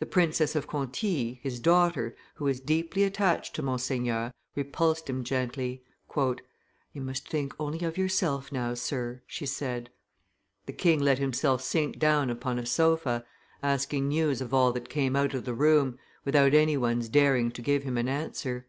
The 0.00 0.06
Princess 0.06 0.56
of 0.56 0.66
Conti, 0.66 1.38
his 1.40 1.60
daughter, 1.60 2.16
who 2.34 2.46
was 2.46 2.58
deeply 2.58 3.04
attached 3.04 3.54
to 3.54 3.62
Monseigneur, 3.62 4.32
repulsed 4.56 5.08
him 5.08 5.22
gently: 5.22 5.84
"You 6.16 7.00
must 7.00 7.28
think 7.28 7.54
only 7.60 7.84
of 7.86 7.96
yourself 7.96 8.50
now, 8.50 8.74
Sir," 8.74 9.22
she 9.24 9.46
said. 9.46 9.88
The 10.66 10.72
king 10.72 10.98
let 10.98 11.20
himself 11.20 11.62
sink 11.62 12.00
down 12.00 12.28
upon 12.28 12.58
a 12.58 12.66
sofa, 12.66 13.24
asking 13.62 14.08
news 14.08 14.40
of 14.40 14.52
all 14.52 14.72
that 14.72 14.88
came 14.88 15.14
out 15.14 15.32
of 15.32 15.44
the 15.44 15.54
room, 15.54 15.96
without 16.24 16.54
any 16.54 16.76
one's 16.76 17.08
daring 17.08 17.52
to 17.52 17.62
give 17.62 17.84
him 17.84 17.96
an 17.96 18.08
answer. 18.08 18.66